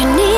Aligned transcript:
you 0.00 0.06
need 0.16 0.37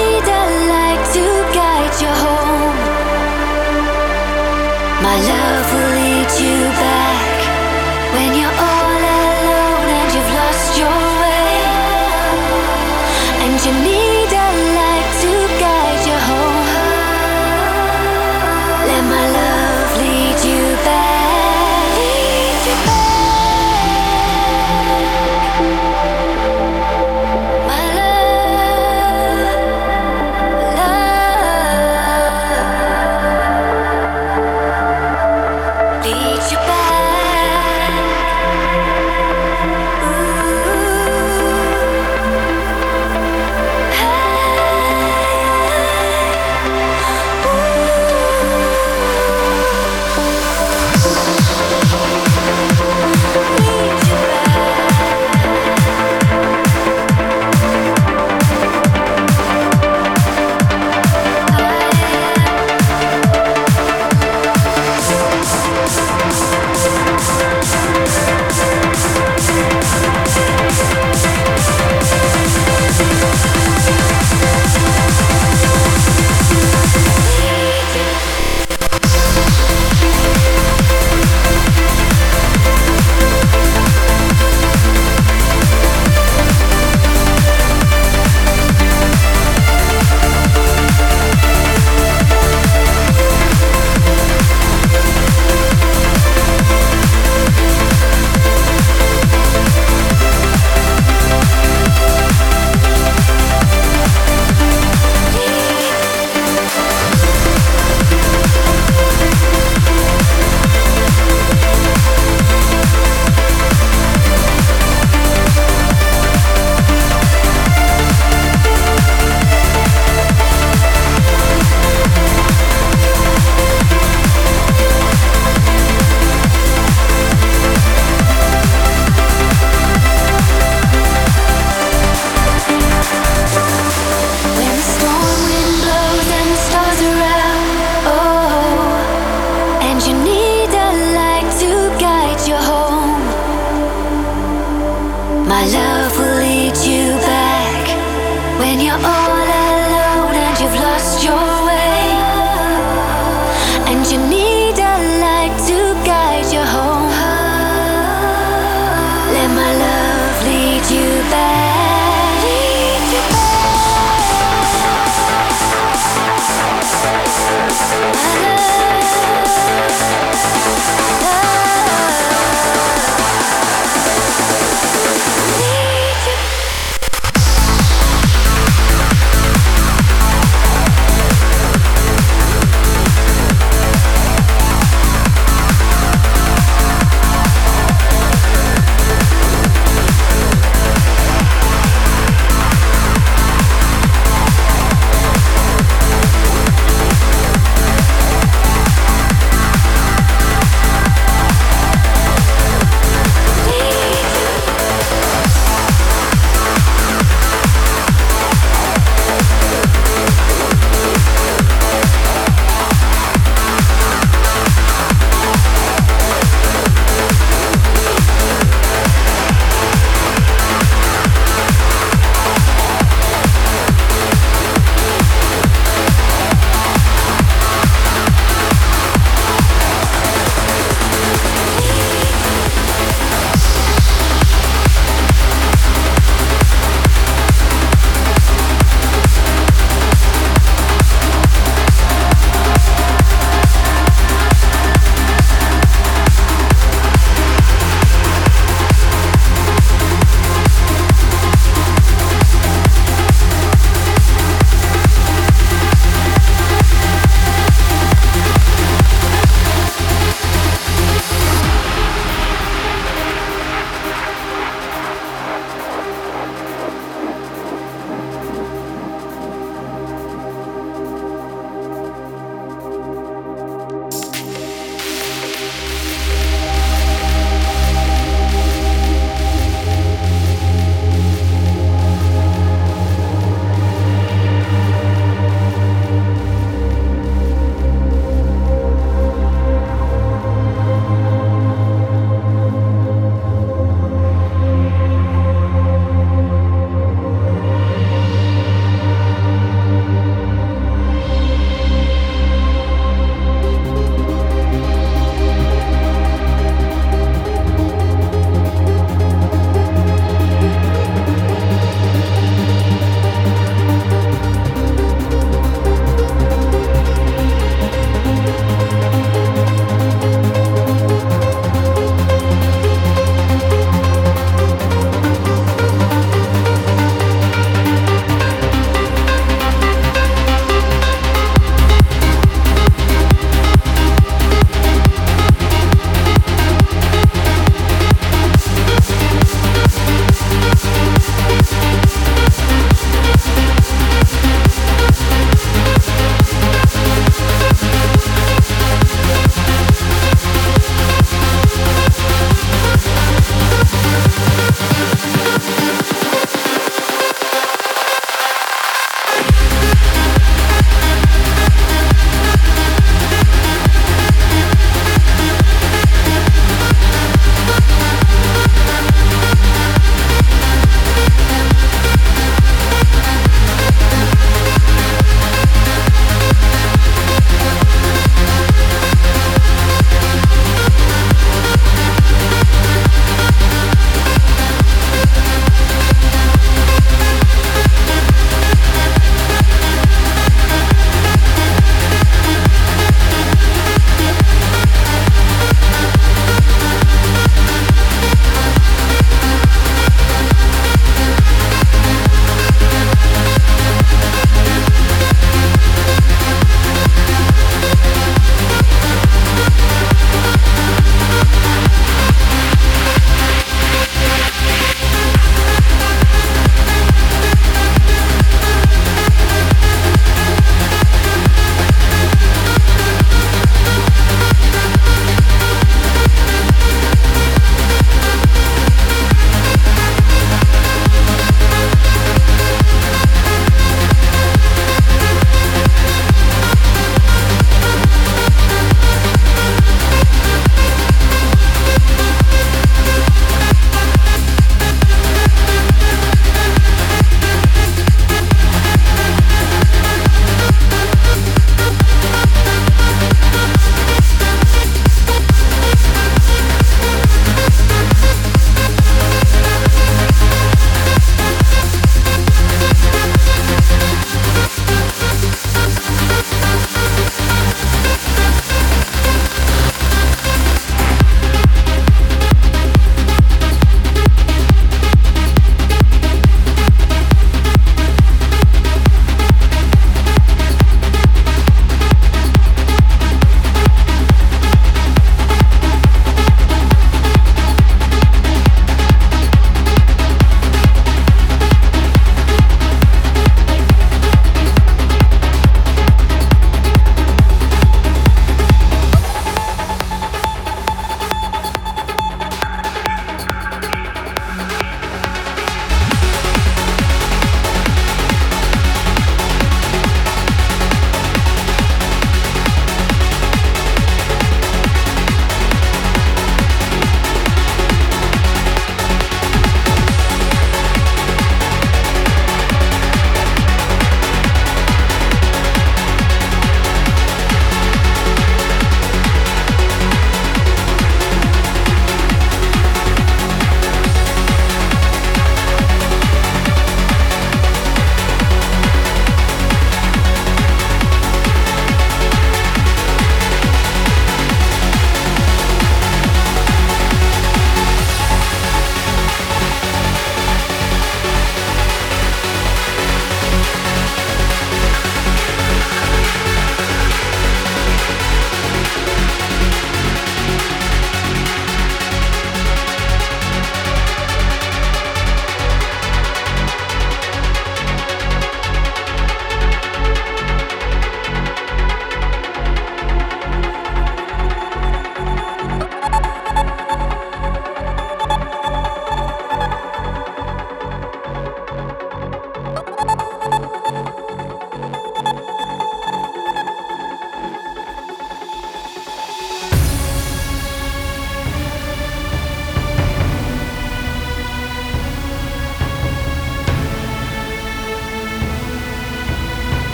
My 145.50 145.66
love 145.66 146.16
will 146.16 146.29